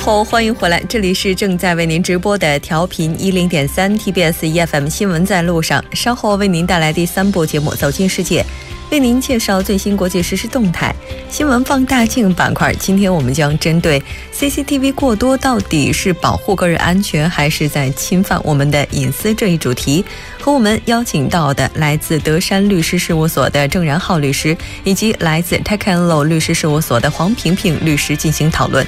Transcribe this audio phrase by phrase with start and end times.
[0.00, 8.42] 后，欢迎回来，这里是正在为您直播的调频一零点三 TBS EFM 新闻在路上，稍后为您带来第三部节目《走进世界》。
[8.90, 10.92] 为您介绍最新国际实时动态。
[11.28, 14.02] 新闻放大镜板块，今天我们将针对
[14.34, 20.04] CCTV 过多到底是保护个人安全，还是在侵犯我们的隐私这一主题，
[20.40, 28.84] 和我们邀请到的来自德山律师事务所的郑然浩律师，以及来自 t e c h n l o 律师事务所的黄平平律师进行讨论。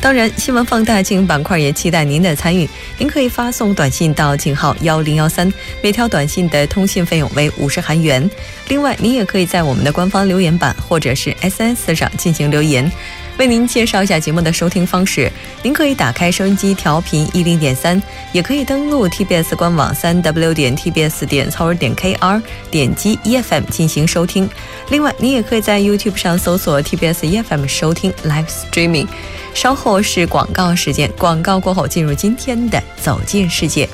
[0.00, 2.68] 当然，新闻放大镜板块也期待您的参与。
[2.98, 5.52] 您可以发送短信到井号幺零幺三，
[5.82, 8.30] 每条短信的通信费用为五十韩元。
[8.68, 12.90] 另外，您也可以在我们的官方留言板或者是 SNS 上进行留言。
[13.37, 15.31] 为您介绍一下节目的收听方式：
[15.63, 24.49] 您可以打开收音机调频一零点三，也可以登录 TBS 官网三 w 点 tbs 点操 r 点 kr，点击 EFM 进行收听。
[24.89, 29.07] 另外，您也可以在 YouTube 上搜索 TBS EFM 收听 Live Streaming。
[29.53, 33.89] 稍后是广告时间，广告过后进入今天的走进世界。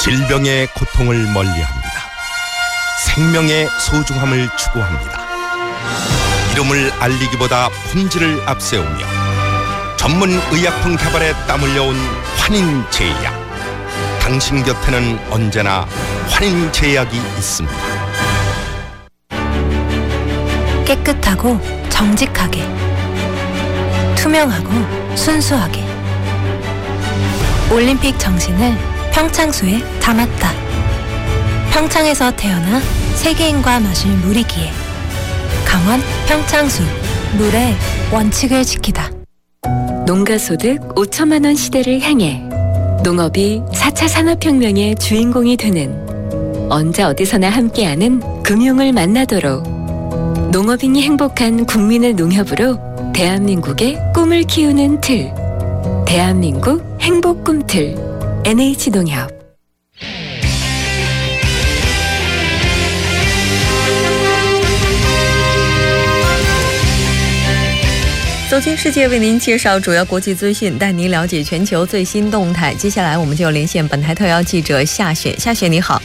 [0.00, 2.09] 질병의고통을멀리합니다
[3.05, 5.21] 생명의 소중함을 추구합니다.
[6.51, 9.05] 이름을 알리기보다 품질을 앞세우며
[9.97, 11.95] 전문 의약품 개발에 땀 흘려온
[12.37, 13.41] 환인제약.
[14.21, 15.87] 당신 곁에는 언제나
[16.29, 17.77] 환인제약이 있습니다.
[20.85, 22.61] 깨끗하고 정직하게
[24.15, 25.85] 투명하고 순수하게
[27.71, 28.77] 올림픽 정신을
[29.11, 30.60] 평창수에 담았다.
[31.71, 32.81] 평창에서 태어나
[33.15, 34.69] 세계인과 마실 물이기에
[35.65, 36.83] 강원 평창수
[37.37, 37.75] 물의
[38.11, 39.09] 원칙을 지키다.
[40.05, 42.43] 농가 소득 5천만 원 시대를 향해
[43.03, 49.63] 농업이 4차 산업혁명의 주인공이 되는 언제 어디서나 함께하는 금융을 만나도록
[50.51, 52.77] 농업인이 행복한 국민의 농협으로
[53.13, 55.33] 대한민국의 꿈을 키우는 틀
[56.05, 57.95] 대한민국 행복 꿈틀
[58.43, 59.40] NH농협
[68.51, 72.75] 走进世界，为您介绍主要国际资讯，带您了解全球最新动态。
[72.75, 75.33] 接下来，我们就连线本台特邀记者夏雪。
[75.39, 76.01] 夏雪，你好。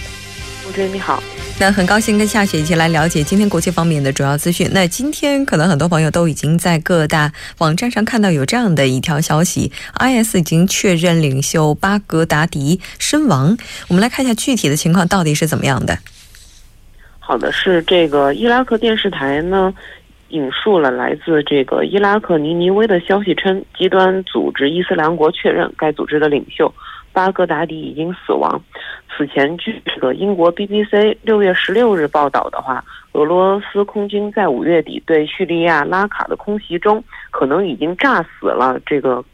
[0.65, 1.21] 吴真，你好。
[1.59, 4.71] 那很高兴跟夏雪一起来了解今天国际方面的主要资讯。
[4.73, 13.59] 那今天可能很多朋友都已经在各大网站上看到有这样的一条消息：IS 已经确认领袖巴格达迪身亡。
[13.89, 15.99] 我们来看一下具体的情况到底是怎么样的。
[17.19, 19.75] 好的，是这个伊拉克电视台呢。
[20.29, 26.73] 引述了来自这个伊拉克尼尼微的消息称，极端组织伊斯兰国确认该组织的领袖
[27.13, 28.61] 巴格达迪已经死亡。
[29.17, 39.25] 此前，据这个英国 BBC 六月十六日报道的话，俄罗斯空军在五月底对叙利亚拉卡的空袭中，可能已经炸死了这个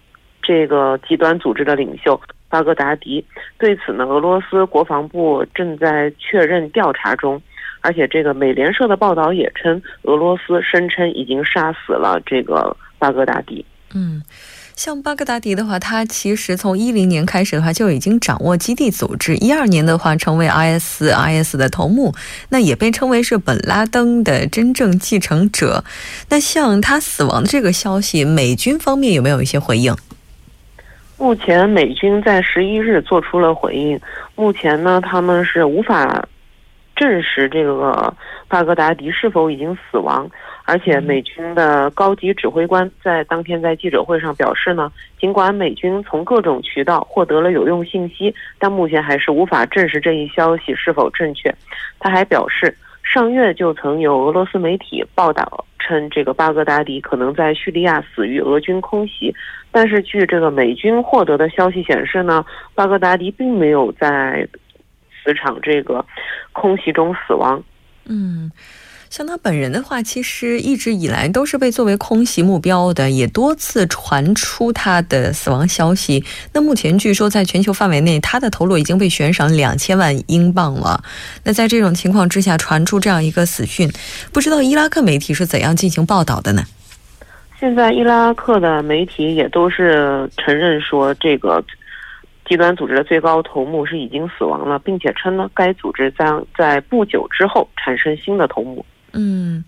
[0.42, 3.24] 这个极端组织的领袖巴格达迪。
[3.58, 7.40] 对此呢，俄罗斯国防部正在确认调查中。
[7.82, 13.64] 而且，这个美联社的报道也称，俄罗斯声称已经杀死了这个巴格达迪。
[13.92, 14.22] 嗯，
[14.76, 22.14] 像巴格达迪的话，他其实从一零年开始的话就已经掌握基地组织，一二年的话成为 IS，IS 的头目，
[22.50, 25.84] 那也被称为是本拉登的真正继承者。
[26.30, 29.94] 那像他死亡的这个消息，美军方面有没有一些回应？
[31.18, 34.00] 目前美军在十一日做出了回应，
[34.36, 36.26] 目前呢，他们是无法。
[36.94, 38.14] 证实这个
[38.48, 40.30] 巴格达迪是否已经死亡，
[40.64, 51.52] 而且美军的高级指挥官在当天在记者会上表示呢，尽管美军从各种渠道获得了有用信息，但目前还是无法证实这一消息是否正确。
[51.98, 59.34] 他还表示，上月就曾有俄罗斯媒体报道称，这个巴格达迪可能在叙利亚死于俄军空袭，
[59.72, 62.44] 但是据这个美军获得的消息显示呢，
[62.74, 64.46] 巴格达迪并没有在。
[65.22, 66.04] 此场这个
[66.52, 67.62] 空袭中死亡。
[68.06, 68.50] 嗯，
[69.08, 76.24] 像他本人的话，其实一直以来都是被作为空袭目标的，也多次传出他的死亡消息。
[76.52, 81.04] 那目前据说在全球范围内，他的头颅已经被悬赏两千万英镑了。
[81.44, 83.88] 那在这种情况之下，传出这样一个死讯，
[84.32, 86.64] 不知道伊拉克媒体是怎样进行报道的呢？
[87.60, 91.62] 现在伊拉克的媒体也都是承认说这个。
[92.52, 98.84] 极端组织的最高头目是已经死亡了，并且称呢，该组织将在不久之后产生新的头目。
[99.14, 99.64] 嗯，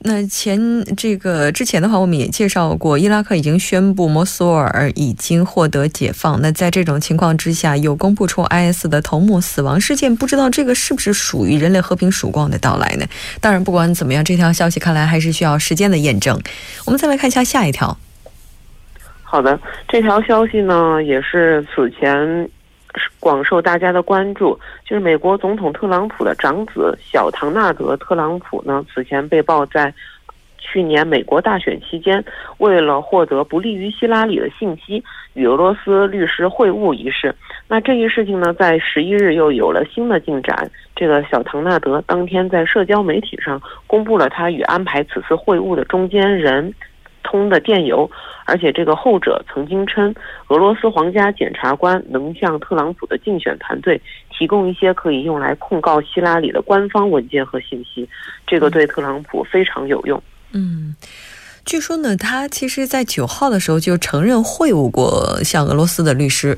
[0.00, 0.60] 那前
[0.96, 6.42] 这个之前的话，我们也介绍过，伊拉克已经宣布摩苏尔已经获得解放。
[6.42, 13.06] 那在这种情况之下，又公布出 IS 的头目死亡事件，不知道这个是不是属于人类和平曙光的到来呢？
[13.40, 16.36] 当然，不管怎么样，这条消息看来还是需要时间的验证。
[16.86, 17.96] 我们再来看一下下一条。
[19.36, 22.48] 好的，这条消息呢，也是此前。
[23.20, 29.92] 广受大家的关注，就是美国总统特朗普的长子小唐纳德·特朗普呢，此前被曝在
[30.58, 32.24] 去年美国大选期间，
[32.56, 35.04] 为了获得不利于希拉里的信息，
[35.34, 37.34] 与俄罗斯律师会晤一事。
[37.68, 40.70] 那这一事情呢，在十一日又有了新的进展。
[40.94, 46.72] 这个小唐纳德当天在社交媒体上公布了他与安排此次会晤的中间人。
[47.26, 48.08] 通的电邮，
[48.46, 50.14] 而且这个后者曾经称，
[50.48, 54.00] 俄罗斯皇家检察官能向特朗普的竞选团队
[54.30, 58.08] 提供一些可以用来控告希拉里的官方文件和信息，
[58.46, 60.22] 这个对特朗普非常有用。
[60.52, 60.94] 嗯，
[61.64, 66.56] 据说呢，他其实在九号的时候就承认会晤过向俄罗斯的律师。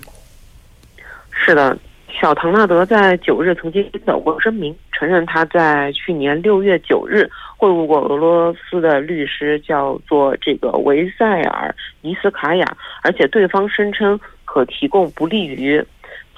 [1.33, 1.77] 是的。
[2.21, 12.67] 小唐纳德在九日曾经走过声明，承认他在去年六月九日会晤过俄罗斯的律师，叫做这个维塞尔尼斯卡娅，
[13.03, 15.81] 而且对方声称可提供不利于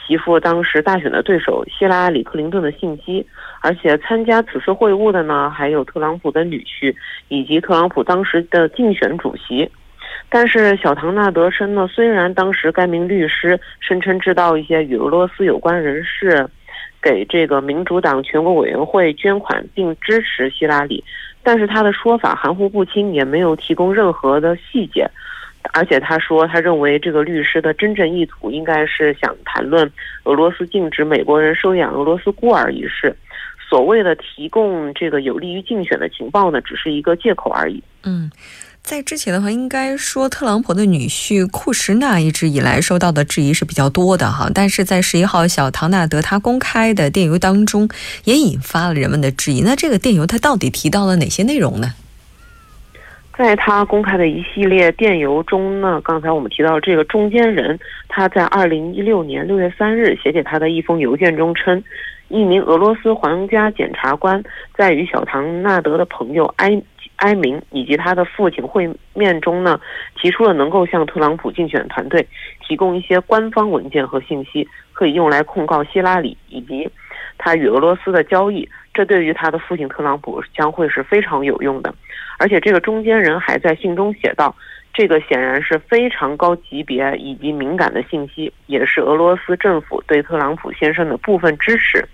[0.06, 3.26] 其父当时大选的对手希拉里·克林顿的信息。
[3.62, 6.94] 而且参加此次会晤的呢，还有特朗普的女婿
[7.28, 9.70] 以及特朗普当时的竞选主席。
[10.28, 16.48] 但是小唐纳德森呢，虽然当时该名律师声称知道一些与俄罗斯有关人士
[17.02, 21.02] 给这个民主党全国委员会捐款并支持希拉里，
[21.42, 25.08] 但是他的说法含糊不清，也没有提供任何的细节。
[25.72, 29.90] 而且他说，他认为这个律师的真正意图应该是想谈论
[30.24, 33.14] 俄罗斯禁止美国人收养俄罗斯孤儿一事。
[33.68, 37.82] 所谓的提供这个有利于竞选的情报呢，只是一个借口而已。
[38.04, 38.30] 嗯。
[38.82, 44.50] 在之前的话，应该说特朗普的女婿库什纳一直以来受到的质疑是比较多的哈。
[44.52, 47.88] 但是在十一号小唐纳德他公开的电邮当中，
[48.24, 49.60] 也引发了人们的质疑。
[49.60, 51.94] 那这个电邮他到底提到了哪些内容呢？
[53.38, 57.78] 在他公开的一系列电邮中呢，刚才我们提到这个中间人，
[58.08, 61.80] 他在二零一六年六月三日写给他的一封邮件中称，
[62.28, 64.42] 一名俄罗斯皇家检察官
[64.76, 66.82] 在与小唐纳德的朋友埃。
[67.20, 69.80] 埃明以及他的父亲会面中呢，
[70.20, 72.26] 提出了能够向特朗普竞选团队
[72.66, 76.88] 提供一些官方文件和信息，可以用来控告希拉里以及
[77.38, 78.68] 他与俄罗斯的交易。
[78.92, 81.94] 这对于他的父亲特朗普将会是非常有用的。
[82.38, 84.54] 而且这个中间人还在信中写道
[84.92, 92.04] ：“这个显然是非常高级别以及敏感的信息，也是俄罗斯政府对特朗普先生的部分支持。”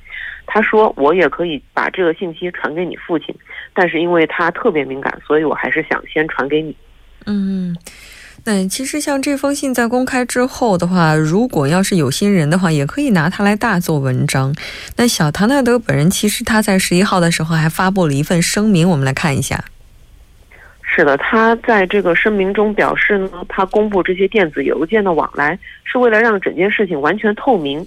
[0.47, 3.35] 他说：“我也可以把这个信息传给你父亲，
[3.75, 6.75] 但是因为他特别敏感，所以我还是想先传给你。”
[7.27, 7.77] 嗯，
[8.45, 14.55] 那其实像这封信在公开之后的话，如果要是有心人的话，也可以拿它来大做文章。
[14.97, 19.65] 那小唐纳德本人其实他在十一号的时候还发布了一份声明，我们来看一下。
[20.83, 27.85] 是的，他在这个声明中表示呢，他公布这些电子邮件的往来是为了让整件事情完全透明。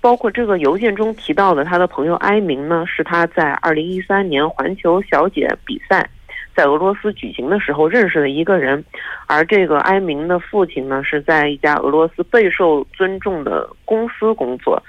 [0.00, 6.08] 包括这个邮件中提到的他的朋友埃明呢，是他在二零一三年环球小姐比赛
[6.56, 8.82] 在俄罗斯举行的时候认识的一个人，
[9.26, 14.82] 而这个埃明的父亲呢是在一家俄罗斯备受尊重的公司工作。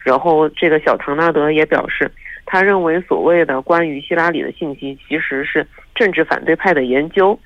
[0.00, 2.10] 然后这个小唐纳德也表示，
[2.46, 7.38] 他认为所谓的关于希拉里的信息其实是政治反对派的研究，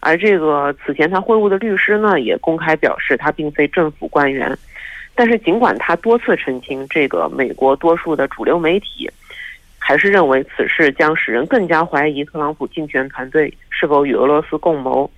[0.00, 4.56] 而这个此前他会晤的律师呢也公开表示，他并非政府官员。
[5.14, 9.08] 但是，尽管他多次澄清，这个美国多数的主流媒体
[9.78, 15.08] 还是认为此事将使人更加怀疑特朗普竞选团队是否与俄罗斯共谋。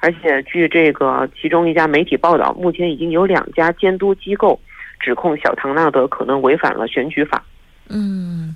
[0.00, 4.58] 而且，据这个其中一家媒体报道，目前已经有两家监督机构
[4.98, 7.42] 指控小唐纳德可能违反了选举法。
[7.88, 8.54] 嗯。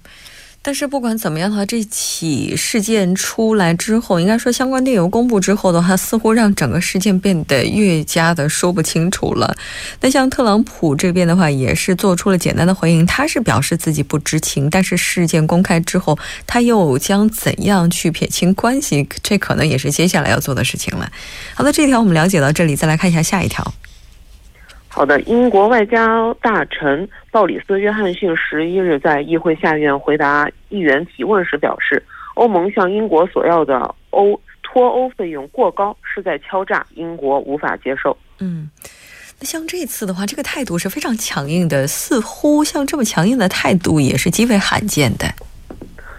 [0.60, 9.56] 但是不管怎么样的话，这起事件出来之后，应该说相关电邮公布之后的话，似乎让整个事件变得越加的说不清楚了。
[10.00, 14.68] 那像特朗普这边的话，也是做出了简单的回应，他是表示自己不知情。
[14.68, 19.08] 但是事件公开之后，他又将怎样去撇清关系？
[19.22, 21.10] 这可能也是接下来要做的事情了。
[21.54, 23.72] 好的，这条我们了解到这里，再来看一下下一条。
[24.98, 32.02] 好的，英国外交大臣鲍里斯·约翰逊十一日在议会下院回答议员提问时表示，
[32.34, 38.18] 欧盟向英国索要的欧脱欧费用过高，是在敲诈，英国无法接受。
[38.40, 38.68] 嗯，
[39.38, 45.26] 那像这次的话，这个态度是非常强硬的，似乎像这么强硬的态度也是极为罕见的。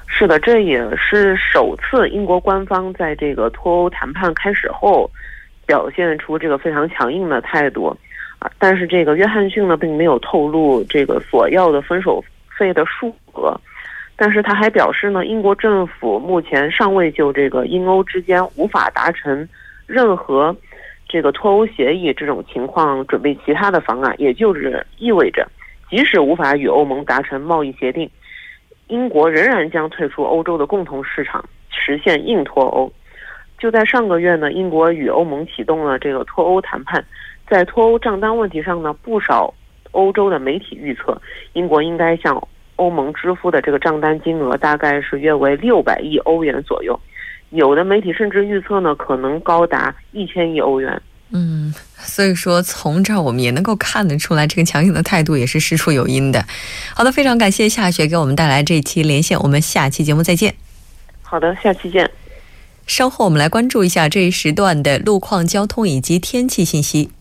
[0.08, 5.12] 是的，这也是首次英国官方在这个脱欧谈判开始后，
[5.66, 7.98] 表现出这个非常强硬的态度，啊，
[8.58, 12.24] 但是这个约翰逊呢，并没有透露这个所要的分手
[12.58, 13.60] 费的数额，
[14.16, 19.48] 但是他还表示呢，英国政府目前尚未就这个英欧之间无法达成
[19.86, 20.56] 任何
[21.08, 25.48] 这个脱欧协议这种情况准备其他的方案，也就是意味着，
[25.90, 28.10] 即使无法与欧盟达成贸易协定。
[28.88, 32.92] 英国仍然将退出欧洲的共同市场，实现硬脱欧。
[33.58, 37.04] 就在上个月呢，英国与欧盟启动了这个脱欧谈判。
[37.50, 39.54] 在脱欧账单问题上呢，不少
[39.92, 41.20] 欧洲的媒体预测，
[41.54, 46.98] 英国应该向欧盟支付的这个账单金额大概是约为六百亿欧元左右。
[47.50, 51.02] 有的媒体甚至预测呢，可能高达一千亿欧元。
[51.32, 56.46] 嗯，所以说从这儿我们也能够看得出来，这个强硬的态度也是事出有因的。
[56.96, 60.56] 好的，非常感谢夏雪给我们带来这一期连线，我们下期节目再见。
[61.24, 62.10] 好的，下期见。
[62.88, 67.12] 稍后我们来关注一下这一时段的路况、交通以及天气信息。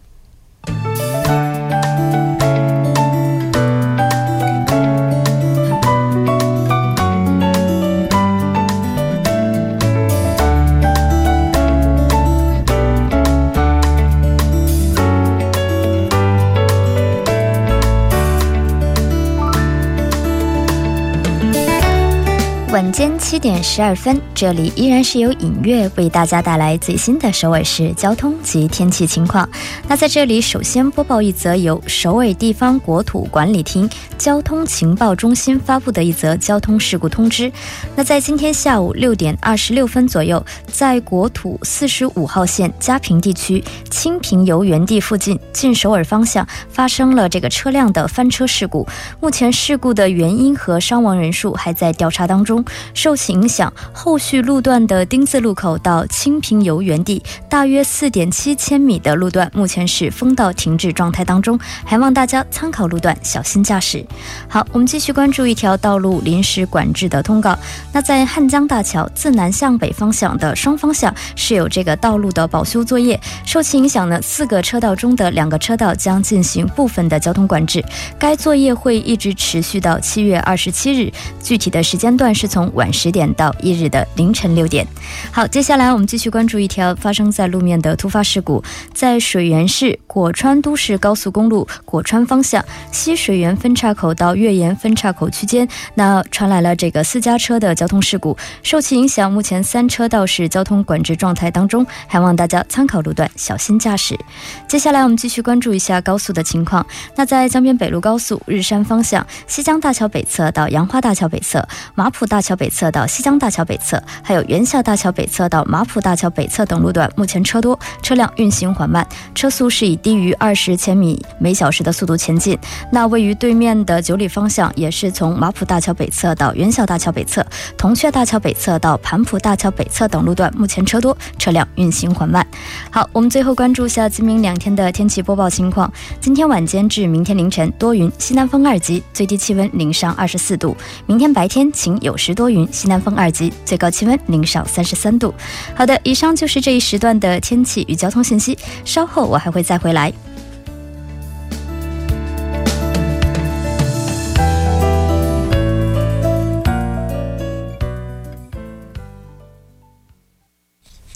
[22.88, 29.47] 晚间七点十二分，这里依然是由影月为大家带来最新的首尔市交通及天气情况。
[29.87, 37.52] 那在这里，首先播报一则由首尔地方国土管理厅交通情报中心发布的一则交通事故通知。
[37.95, 48.88] 那在今天下午六点二十六分左右，在国土四十五号线嘉平地区清平游园地附近进首尔方向发生了这个车辆的翻车事故。
[49.21, 52.64] 目前事故的原因和伤亡人数还在调查当中。
[52.95, 64.05] 受其影响，后续路段的丁字路口到清平游园地大约四点七千米的路段，目前是封道停滞状态当中，还望大家参考路段，小心驾驶。
[64.49, 67.59] 好，我们继续关注一条道路临时管制的通告。
[67.93, 77.85] 那在汉江大桥自南向北方向的双方向是有这个道路的保修作业，受其影响呢，四个车道中的两个车道将进行部分的交通管制。
[78.19, 82.68] 该作业会一直持续到七月二十七日，具体的时间段是从。
[82.75, 84.87] 晚十点到一日的凌晨六点。
[85.33, 104.19] 好，接下来我们继续关注一条发生在路面的突发事故，在水源市果川都市高速公路果川方向西水源分岔口到月岩分岔口区间，那传来了这个私家车的交通事故，受其影响，目前三车道是交通管制状态当中，还望大家参考路段，小心驾驶。
[104.67, 106.87] 接下来我们继续关注一下高速的情况。
[107.17, 112.58] 那在江边北路高速日山方向西江大桥北侧到杨花大桥北侧马浦大桥。
[112.59, 122.59] 北侧到西江大桥北侧，还有元孝大桥北侧到马浦大桥北侧等路段，目前车多，车辆运行缓慢，车速是以低于二十千米每小时的速度前进。
[122.91, 127.47] 那位于对面的九里方向，也是从马浦大桥北侧到元孝大桥北侧、
[127.77, 132.45] 铜雀大桥北侧到盘浦大桥北侧等路段，目前车多，车辆运行缓慢。
[132.91, 135.93] 好，我们最后关注一下今明两天的天气播报情况。
[136.19, 140.75] 今天晚间至明天凌晨多云，西南风二级，最低气温零上二十四度。
[141.07, 142.35] 明天白天晴有时。
[142.38, 145.35] 多云，西南风二级，最高气温零上三十三度。
[145.75, 148.59] 好的，以上就是这一时段的天气与交通信息。
[148.85, 150.12] 稍后我还会再回来。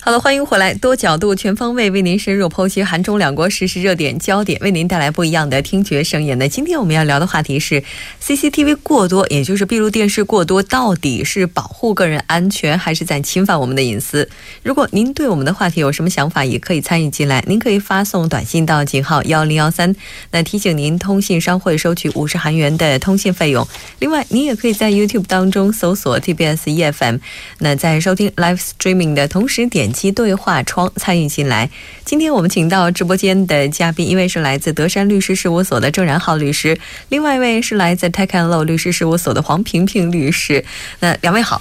[0.05, 6.37] 好的，欢迎回来，多角度、全方位为您深入剖析韩中两国实时热点焦点，为您带来不一样的听觉盛宴。
[6.41, 7.85] 那今天我们要聊的话题是
[8.21, 14.29] CCTV 过多，也就是闭路电视过多，到底是保护个人安全，还是在侵犯我们的隐私？
[14.65, 17.45] 如果您对我们的话题有什么想法，也可以参与进来。
[17.47, 19.95] 您可以发送短信到井号幺零幺三，
[20.33, 23.65] 那提醒您，通信商会收取五十韩元的通信费用。
[24.01, 27.21] 另外，您也可以在 YouTube 当中搜索 TBS EFM，
[27.61, 29.92] 那在收听 Live Streaming 的同时点。
[29.93, 31.69] 其对话窗参与进来。
[32.05, 36.79] 今天我们请到直播间的嘉宾，一位是来自德山律师事务所的郑然浩律师，
[37.11, 40.65] 另外一位是来自 t e c h n Law 律师事务所的黄平平律师。
[41.01, 41.61] 那两位好，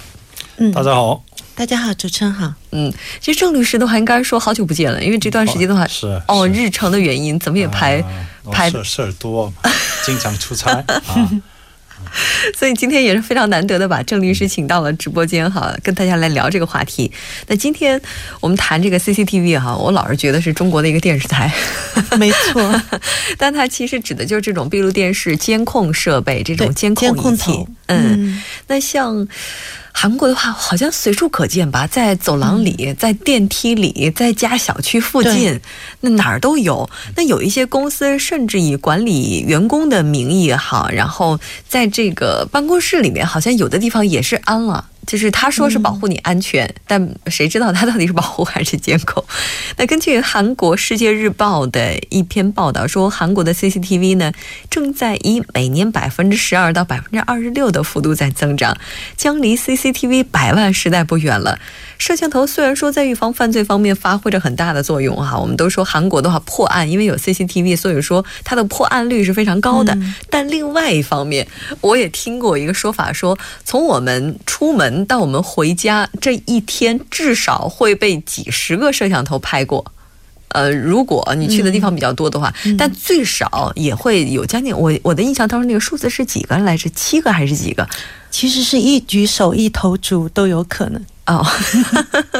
[0.57, 1.23] 嗯，大家好，
[1.55, 2.53] 大家好，主持人好。
[2.71, 8.03] 嗯，其实郑律师都还应该说好久不见了，因为这段时间的话，是哦，日程的原因，怎么也排
[8.51, 9.51] 排事事儿多，
[10.05, 11.29] 经常出差 啊。
[12.57, 17.11] 所以今天也是非常难得的把郑律师请到了直播间哈，跟大家来聊这个话题。
[17.47, 17.99] 那今天
[18.39, 21.51] 我们谈这个 CCTV 哈，我老是觉得是中国的一个电视台，
[22.19, 22.81] 没错，
[23.37, 27.65] 但它其实指的就是这种闭路电视监控设备，这种监控仪器。
[27.95, 29.27] 嗯，那像
[29.91, 35.59] 韩国的话，好像随处可见吧，在走廊里、在电梯里、在家小区附近，
[35.99, 36.89] 那哪儿都有。
[37.15, 44.85] 那有一些公司甚至以管理员工的名义哈，然后在这个办公室里面，好像有的地方也是安了。
[45.11, 49.21] 就是他说是保护你安全，但谁知道他到底是保护还是监控？
[49.75, 54.31] 那根据韩国《世界日报》的一篇报道说，韩国的 CCTV 呢
[54.69, 58.77] 正在以每年百分之十二到百分之二十六的幅度在增长，
[59.17, 61.59] 将离 CCTV 百万时代不远了。
[61.97, 69.95] 摄像头虽然说在预防犯罪方面发挥着很大的作用哈，我们都说韩国的话破案，因为有 CCTV，所以说它的破案率是非常高的。
[70.29, 71.45] 但另外一方面，
[71.81, 79.83] 我也听过一个说法，说从我们出门到我们回家这一天，至少会被几十个摄像头拍过。
[80.49, 86.89] 呃，如果你去的地方比较多的话，但最少也会有将近我我的印象当中那个数字是几个来着？
[86.89, 87.87] 七个还是几个？
[88.29, 91.01] 其实是一举手一投足都有可能。
[91.31, 91.45] 哦，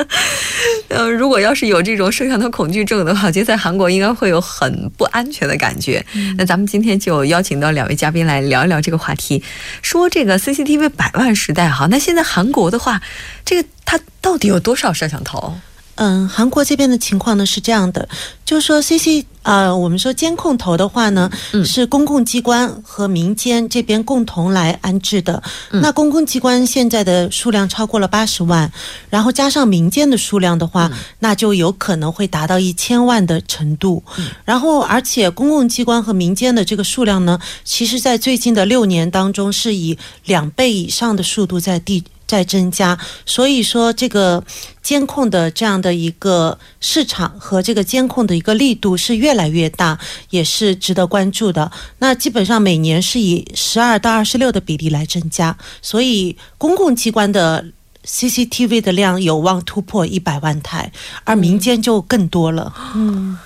[0.89, 6.05] 呃，如果要是有这种摄像头恐惧症的话，我觉得在韩国应该会有很不安全的感觉。
[6.37, 9.41] 那咱们今天就邀请到两位嘉宾来聊一聊这个话题，
[9.81, 11.87] 说这个 CCTV 百万时代哈。
[11.89, 13.01] 那现在韩国的话，
[13.45, 15.55] 这个它到底有多少摄像头？
[15.95, 18.07] 嗯，韩国这边的情况呢是这样的，
[18.45, 21.29] 就是说 C C 啊，我们说监控头的话呢，
[21.63, 25.41] 是公共机关和民间这边共同来安置的。
[25.69, 28.71] 那公共机关现在的数量超过了八十万，
[29.09, 34.03] 然后加上民间的数量的话，那就有可能会达到一千万的程度。
[34.45, 42.03] 然后，而且公共机关和民间的这个数量呢，其实在最近的六年当中，是以两倍以上的速度在递。
[42.31, 44.41] 在增加，所以说这个
[44.81, 51.69] 监控的这样的一个市场和这个监控的一个力度是越来越大，也是值得关注的。
[51.99, 57.65] 那基本上每年是以十二到二十六的比例来增加，所以公共机关的
[58.05, 60.89] CCTV 的量有望突破一百万台，
[61.25, 62.73] 而民间就更多了。
[62.95, 63.37] 嗯，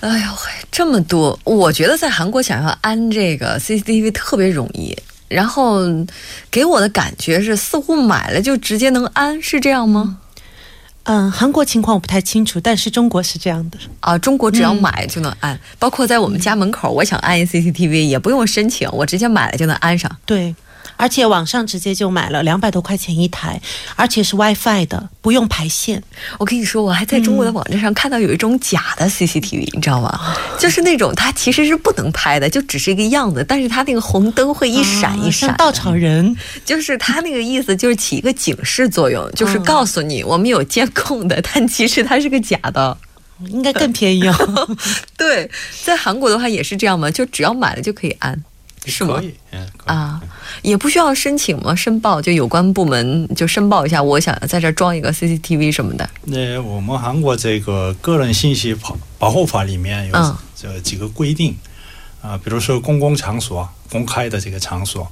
[0.00, 0.32] 哎呦，
[0.72, 4.98] 这么多，我觉得在韩国想要安这个 CCTV 特别容易。
[5.28, 5.80] 然后
[6.50, 10.18] 给我的感觉是，似乎买了就直接能安，是这样吗？
[11.04, 14.18] 嗯，韩国情况我不太清楚，但是中国是这样的啊。
[14.18, 20.10] 中国只要买就能安，包括在我们家门口，我想安一 CCTV 也不用申请，我直接买了就能安上。
[20.24, 20.54] 对。
[20.96, 23.60] 而且网上直接就买了两百多块钱一台，
[23.96, 26.02] 而且是 WiFi 的，不用排线。
[26.38, 30.36] 我跟你说，我还在中国的网站上看到有一种假的 CCTV，你知道吗？
[30.58, 35.54] 就是那种它其实是不能拍的，就只是一个样子，但是它那个红灯会一闪一闪。
[35.56, 42.96] 稻草人，就是它那个意思，就是起一个警示作用，就是告诉你我们有监控的，但其实它是个假的，
[43.48, 44.76] 应该更便宜哦。
[45.16, 45.50] 对，
[45.82, 47.10] 在韩国的话也是这样嘛？
[47.10, 48.42] 就只要买了就可以安。
[48.86, 49.20] 是吗？
[49.84, 50.20] 啊，
[50.62, 51.74] 也不需要申请吗？
[51.74, 56.08] 申报就有关部门就申报一下，我想在这装一个 CCTV 什么的。
[56.24, 61.56] 那我们韩国这个个人信息保保护法里面有这几个规定
[62.22, 65.10] 啊，比如说公共场所、公开的这个场所，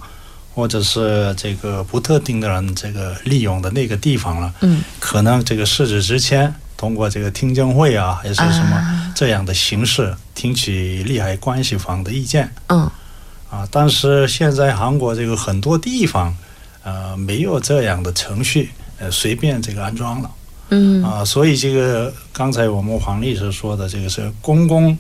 [0.54, 12.90] 或者是这个不特定的人这个利用的那个地方了，嗯，可能这个设置之前通过这个听证会啊，还是什么这样的形式听取利害关系方的意见，嗯。
[13.54, 16.34] 啊，但是现在韩国这个很多地方，
[16.82, 20.30] 呃，没有这样的程序，呃，随便这个安装了，
[20.70, 24.98] 嗯，啊，所以这个刚才我们黄律师说的这个是公共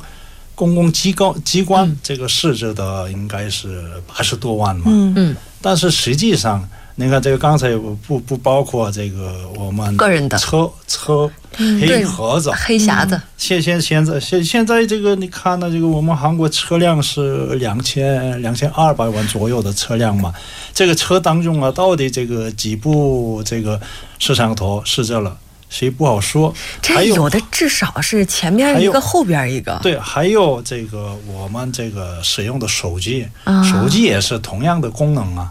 [0.54, 6.68] 公共机构机关这个设置的应该是八十多万嘛，嗯嗯，但是实际上。
[6.96, 7.74] 你看这个刚才
[8.06, 13.20] 不不包括这个我们个人的车车黑盒子黑匣子。
[13.36, 20.32] 现现现在现现在这个你看到这个我们韩国车辆是两千两千二百万左右的车辆嘛？
[20.72, 23.80] 这个车当中啊，到底这个几部这个
[24.20, 25.36] 摄像头是这了，
[25.68, 26.54] 谁不好说？
[26.80, 29.80] 这有的至少是前面一个，后边一个。
[29.82, 33.26] 对，还有这个我们这个使用的手机，
[33.68, 35.50] 手机也是同样的功能啊。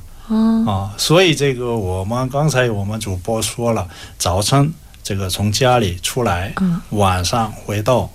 [0.65, 6.53] 啊，所以这个我们刚才我们主播说了，早晨这个从家里出来，
[6.91, 8.09] 晚上回到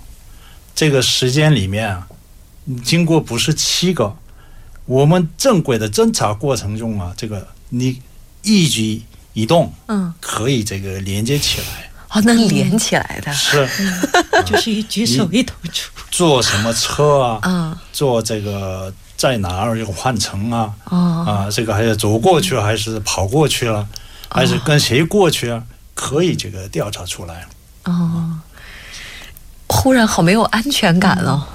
[0.73, 2.07] 这个时间里面啊，
[2.83, 4.15] 经过不是七个，
[4.85, 8.01] 我们正规的侦查过程中啊，这个你
[8.41, 13.69] 一举一动，嗯，可以这个连接起来，哦，能连起来的，是，
[14.47, 18.91] 就是一举手一投足，坐什么车啊，嗯，坐这个。
[19.19, 20.73] 在哪儿有换乘啊？
[20.85, 23.85] 啊，这个还是走过去，还是跑过去了，
[24.29, 25.61] 还是跟谁过去啊？
[25.93, 27.45] 可以这个调查出来。
[27.83, 28.39] 哦，
[29.67, 31.45] 忽然好没有安全感了。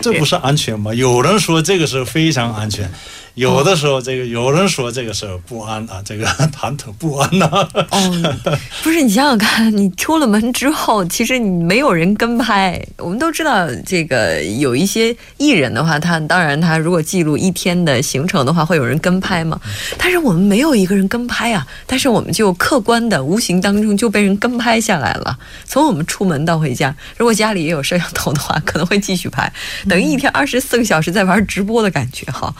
[0.00, 0.92] 这不是安全吗？
[0.92, 2.90] 有人说这个是非常安全，
[3.36, 7.46] 有的时候这个有人说这个是不安啊，这个忐忑不安呐。
[7.90, 8.34] 哦，
[8.82, 12.82] 不是，你想想看，你出了门之后，其实你没有人跟拍。
[12.96, 19.60] 我们都知道，这个有一些艺人的话，他当然他如果记录一天的行程的话，会有人跟拍嘛。
[19.98, 25.38] 但是我们没有一个人跟拍啊，但是我们就客观的、无形当中就被人跟拍下来了。
[25.66, 29.52] 从我们出门到回家，如果家里也有摄像头的话，可能会继续拍，
[29.86, 32.50] 等于一天二十四个小时在玩直播的感觉哈。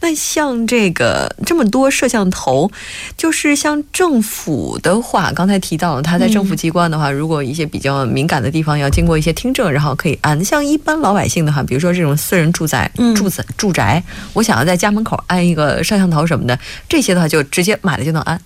[0.00, 0.11] 那。
[0.14, 2.70] 像这个这么多摄像头，
[3.16, 10.44] 就是像政府的话，刚才提到了，他在政府机关的话，如果一些比较敏感的地方要经过一些听证，然后可以安。
[10.44, 18.40] 像一般老百姓的话，比如说这种私人住宅、住宅住宅，我想要在家门口安一个摄像头什么的，这些的话就直接买了就能安。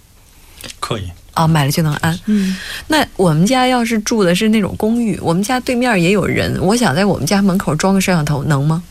[0.81, 2.19] 可以啊，买了就能安。
[2.27, 2.57] 嗯，
[2.89, 8.83] 那我们家要是住的是那种公寓，我们家对面也有人，我想在我们家门口装个摄像头，能吗？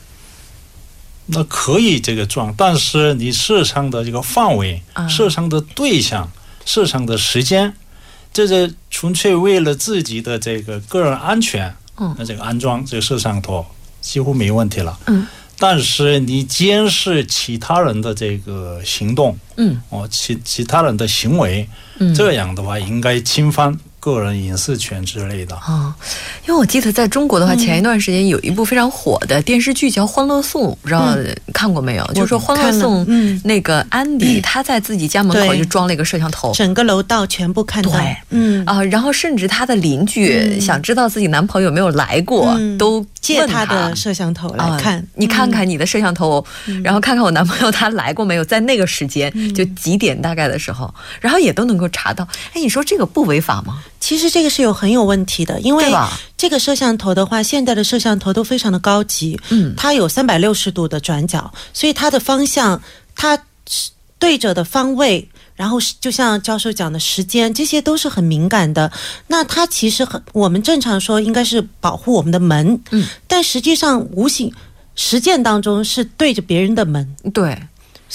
[1.28, 6.32] 那可以这个装，但是你摄像的这个范围、摄像的对象、
[6.66, 7.74] 摄像的时间，
[8.32, 11.76] 这是纯粹为了自己的这个个人安全。
[11.98, 13.66] 嗯，那这个安装这个摄像头
[14.02, 15.00] 几乎没问题了。
[15.08, 15.26] 嗯，
[15.58, 21.68] 但是你监视其他人的这个行动，嗯，哦，其其他人的行为，
[22.00, 23.80] 嗯，这样的话应该侵犯。
[24.14, 25.56] 个人隐私权之类的。
[25.56, 25.96] 啊，
[26.48, 31.16] 因为我记得在中国的话，前一段时间有一部非常火的电视剧叫《欢乐颂》，不知道
[31.52, 32.06] 看过没有？
[32.14, 33.04] 就是说《欢乐颂》
[33.44, 37.90] 那个安迪 他在自己家门口就装了一个摄像头，整个楼道全部看到。
[37.92, 38.64] 对，嗯。
[38.66, 45.06] 啊，然后甚至他的邻居想知道自己男朋友有没有来过，都借他的摄像头来看。
[45.16, 46.46] 你看看你的摄像头，
[46.84, 52.28] 然后看看我男朋友他来过没有，在那个时间就几点大概的时候，然后也都能够查到。
[52.54, 53.84] 哎，你说这个不违法吗？
[54.00, 55.92] 其实这个是有很有问题的，因为
[56.38, 62.80] 这个摄像头的话，现在的摄像头都非常的高级，嗯，它有三百六十度的转角，所以它的方向，
[63.16, 63.40] 它
[64.20, 68.92] 对着的方位，然后就像教授讲的时间，这些都是很敏感的。
[69.28, 74.54] 那它其实很，我们正常说应该是保护我们的门，嗯，但实际上无形
[74.96, 77.58] 实践当中是对着别人的门，对。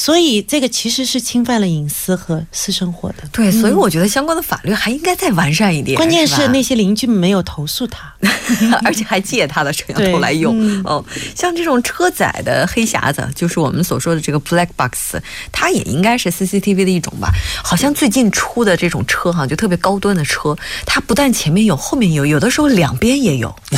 [0.01, 3.17] 所以这个其实是侵犯了隐私和私生活的。
[3.31, 5.95] 对，所以我觉得相关的法律还应该再完善一点。
[5.95, 8.11] 关键是那些邻居没有投诉他，
[8.83, 10.83] 而且还借他的摄像头来用。
[10.85, 11.05] 哦，
[11.37, 15.21] 像这种车载的黑匣子，就是我们所说的这个 black box，
[15.53, 17.29] 它也应该是 CCTV 的一种吧？
[17.63, 23.55] 好像最近出的这种车哈，就特别高端的车，它不但前面有，后面有，有的时候两边也有。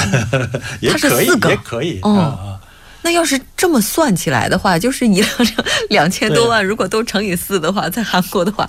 [0.89, 1.99] 它是四个，也可以。
[2.03, 2.61] 哦。
[3.03, 8.69] 那要是这么算起来的话，就是一辆车两千多万，如果都乘以四的话，在韩国的话，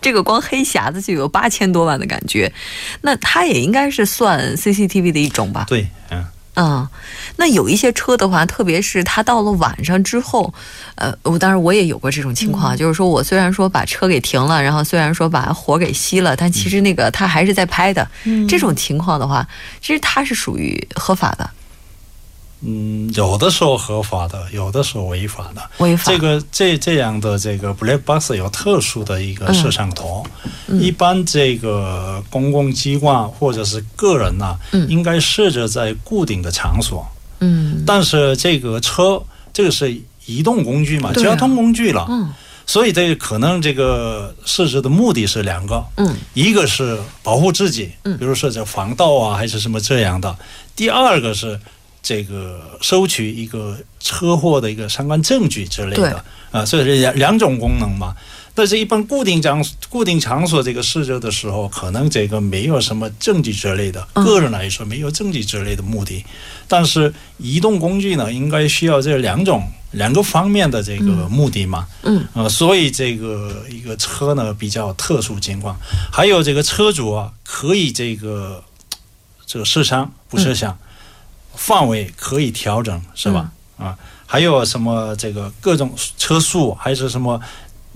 [0.00, 2.52] 这个光黑匣子就有八千多万的感觉。
[3.00, 5.64] 那它也应该是算 CCTV 的一种吧？
[5.66, 6.24] 对，嗯，
[6.56, 6.88] 嗯，
[7.36, 10.52] 那有一些车的话，特别是它到了晚上之后，
[10.96, 18.06] 呃，我当然我也有过这种情况，就是说我虽然说把车给停了，然后虽然说把火给熄了，但其实那个它还是在拍的。
[18.46, 19.46] 这种情况的话，
[19.80, 21.48] 其实它是属于合法的。
[22.62, 25.62] 嗯，有的时候合法的，有的时候违法的。
[25.78, 26.12] 违法。
[26.12, 30.22] 这个这这样的这个 black box 有特殊的一个摄像头，
[30.68, 34.58] 一般这个公共机关或者是个人呢，
[34.90, 37.06] 应该设置在固定的场所。
[37.38, 37.82] 嗯。
[37.86, 39.22] 但是这个车，
[39.54, 42.06] 这个是移动工具嘛，交通工具了。
[42.10, 42.30] 嗯。
[42.66, 45.82] 所以这个可能这个设置的目的是两个。
[45.96, 46.14] 嗯。
[46.34, 50.36] 一个是保护自己，嗯，比如说这防盗啊，还是什么这样的。
[50.76, 51.58] 第二个是。
[52.02, 58.14] 这个收取一个车祸的一个相关证据之类的啊，所以是两两种功能嘛。
[58.52, 66.24] 但是，一般固定场固定场所这个试车的时候，可能这个没有什么证据之类的，个人来说没有证据之类的目的。
[66.66, 71.86] 但是，移动工具呢，应该需要这两种两个方面的这个目的嘛。
[72.02, 72.26] 嗯。
[72.34, 75.76] 呃，所以这个一个车呢比较特殊情况，
[76.12, 78.62] 还有这个车主啊，可以这个
[79.46, 80.76] 这个摄像不摄像。
[81.54, 83.50] 范围可以调整，是吧？
[83.78, 87.40] 啊，还有什么这个各种车速，还是什么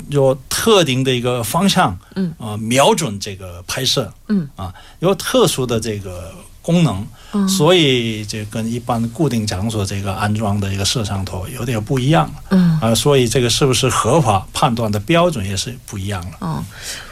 [0.09, 6.33] 有特定的一个方向，嗯啊，瞄准这个拍摄，嗯啊，有特殊的这个。
[6.65, 7.07] 功能，
[7.49, 16.39] 所以这跟一般固定场所这个安装的一个摄像头有点不一样，嗯啊，所以这个是不是合法判断的标准也是不一样了。
[16.41, 16.65] 嗯，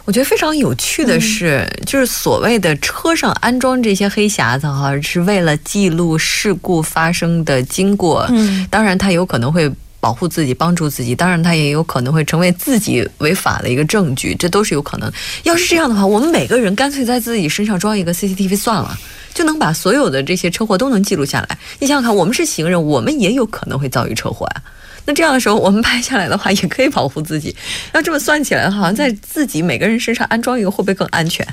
[0.05, 8.27] 我觉得非常有趣的是，就是所谓的车上安装这些黑匣子哈，是为了记录事故发生的经过。
[8.31, 9.71] 嗯，当然它有可能会。
[10.03, 15.09] 保护自己，帮助自己，当然他也有可能会成为自己违法的一个证据，这都是有可能。
[15.45, 18.99] 要是这样的话，我们每个人干脆在自己身上装一个 CCTV 算了，
[19.33, 21.57] 就能把所有的这些车祸都能记录下来。
[21.79, 24.63] 你想想看，我们是行人，我们也有可能会遭遇车祸呀。
[25.05, 27.55] 那这样的时候，我们拍下来的话也可以保护自己。
[27.93, 31.47] 要这么算起来，好像在自己每个人身上安装一个，会不会更安全？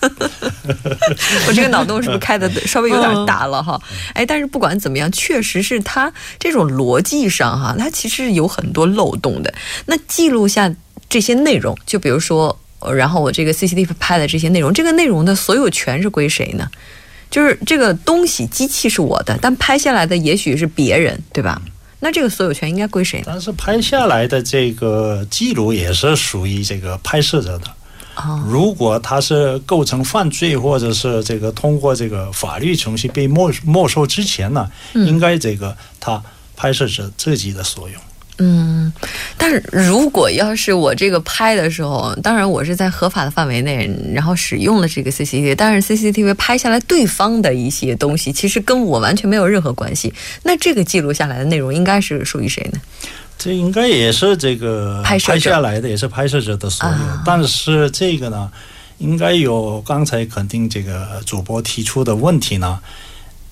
[1.48, 3.80] 我这个脑洞是不是开的稍微有点大了哈？
[4.14, 9.52] 哎，但是不管怎么样，确实是它这种逻辑上哈，它其实有很多漏洞的。
[9.86, 10.72] 那记录下
[11.08, 12.58] 这些内容，就比如说，
[12.94, 16.70] 然后我这个 CCTV 拍的这些内容，这个内容的所有权是归谁呢？
[17.30, 21.60] 就是这个东西机器是我的，但拍下来的也许是别人，对吧？
[22.00, 23.22] 那这个所有权应该归谁？
[23.26, 27.64] 但是拍下来的这个记录也是属于这个拍摄者的。
[28.48, 36.22] 如果他是构成犯罪，或者是这个通过这个法律程序被没没收之前呢，应该这个他
[36.56, 37.94] 拍摄者自己的所有。
[38.38, 38.92] 嗯，
[39.38, 50.12] 但是如果要是我这个拍的时候，当然我是在合法的范围内，然后使用了这个 CCTV，但是 CCTV 拍下来对方的一些东西，其实跟我完全没有任何关系。
[50.42, 52.80] 那这个记录下来的内容应该是属于谁呢？
[53.38, 56.96] 这应该也是这个拍下来的，也是拍摄者的所有。
[57.24, 58.50] 但是这个呢，
[58.98, 62.80] 应该有刚才肯定这个主播提出的问题呢，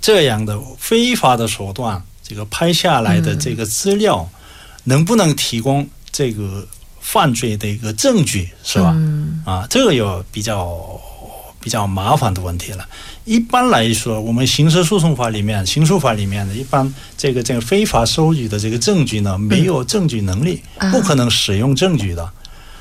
[0.00, 4.28] 这样的非法的手段，这个拍下来的这个资料，
[4.84, 6.66] 能不能提供这个
[7.00, 8.96] 犯罪的一个证据，是吧？
[9.44, 11.00] 啊，这个有比较。
[11.64, 12.86] 比较麻烦的问题了。
[13.24, 22.30] 一般来说，我们刑事诉讼法里面、刑诉法里面的一般这个这个非法收集的这个证据呢，没有证据能力，不可能使用证据的。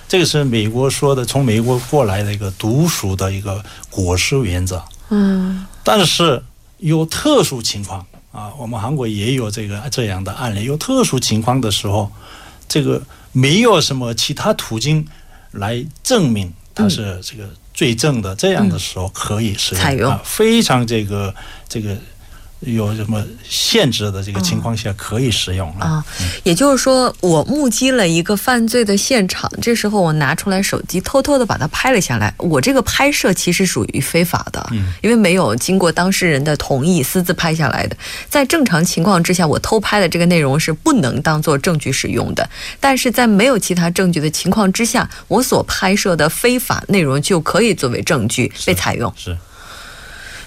[0.05, 4.83] 这个是美国说的，从美国过来的一个独属的一个果实原则。
[5.07, 5.65] 嗯。
[5.81, 6.43] 但是
[6.79, 10.65] 有特殊情况啊，我们韩国也有这个这样的案例。
[10.65, 12.11] 有特殊情况的时候，
[12.67, 15.07] 这个没有什么其他途径
[15.51, 17.49] 来证明它是这个。
[17.73, 21.33] 罪证的这样的时候可以使用，非常这个
[21.67, 21.97] 这个。
[22.65, 26.03] 有什么限制的这个情况下可以使用啊？
[26.43, 32.33] 也就是说，我目击了一个犯罪的现场，这时候我拿出来手机偷偷的把它拍了下来。
[32.37, 34.65] 我这个拍摄其实属于非法的，
[35.01, 37.95] 因为没有经过当事人的同意私自拍下来的。
[38.29, 42.49] 在正常情况之下，我偷拍的这个内容是不能当做证据使用的。
[42.79, 49.13] 但是在没有其他证据的情况之下，我所拍摄的非法内容就可以作为证据被采用。
[49.17, 49.37] 是。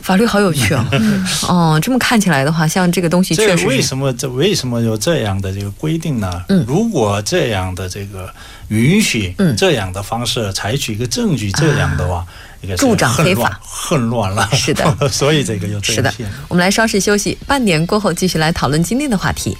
[0.07, 0.89] 法律好有趣啊！
[1.51, 6.45] 哦，这么看起来的话，像这个东西确实为什么这为什么有这样的这个规定呢？
[6.49, 8.33] 嗯，如果这样的这个
[8.69, 12.25] 允许这样的方式采取一个证据，这样的话，
[12.79, 14.49] 助长非法混乱了。
[14.53, 16.15] 是的， 所以这个就是的。
[16.47, 19.59] 我们来稍事休息，半点过后继续来讨论今天的话题。